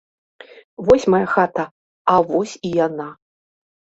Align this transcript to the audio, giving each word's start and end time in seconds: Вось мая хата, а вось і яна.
Вось 0.85 1.03
мая 1.13 1.27
хата, 1.33 1.65
а 2.13 2.15
вось 2.31 2.55
і 2.71 2.73
яна. 2.87 3.07